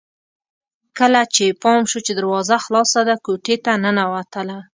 کله 0.97 1.21
چې 1.33 1.41
يې 1.49 1.57
پام 1.63 1.81
شو 1.89 1.99
چې 2.05 2.11
دروازه 2.19 2.55
خلاصه 2.65 2.99
ده 3.07 3.15
کوټې 3.25 3.55
ته 3.65 3.71
ننوتله 3.83 4.57